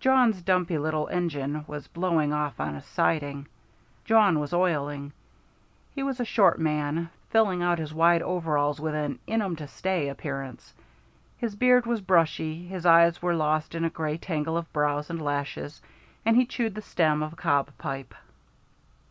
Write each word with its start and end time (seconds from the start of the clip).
Jawn's 0.00 0.42
dumpy 0.42 0.76
little 0.76 1.08
engine 1.08 1.64
was 1.66 1.88
blowing 1.88 2.30
off 2.30 2.60
on 2.60 2.74
a 2.74 2.82
siding. 2.82 3.48
Jawn 4.04 4.38
was 4.38 4.52
oiling. 4.52 5.14
He 5.94 6.02
was 6.02 6.20
a 6.20 6.26
short 6.26 6.58
man, 6.60 7.08
filling 7.30 7.62
out 7.62 7.78
his 7.78 7.94
wide 7.94 8.20
overalls 8.20 8.80
with 8.82 8.94
an 8.94 9.18
in 9.26 9.40
'em 9.40 9.56
to 9.56 9.66
stay 9.66 10.10
appearance. 10.10 10.74
His 11.38 11.56
beard 11.56 11.86
was 11.86 12.02
brushy, 12.02 12.66
his 12.66 12.84
eyes 12.84 13.22
were 13.22 13.34
lost 13.34 13.74
in 13.74 13.82
a 13.86 13.88
gray 13.88 14.18
tangle 14.18 14.58
of 14.58 14.70
brows 14.74 15.08
and 15.08 15.22
lashes, 15.22 15.80
and 16.26 16.36
he 16.36 16.44
chewed 16.44 16.74
the 16.74 16.82
stem 16.82 17.22
of 17.22 17.32
a 17.32 17.36
cob 17.36 17.70
pipe. 17.78 18.14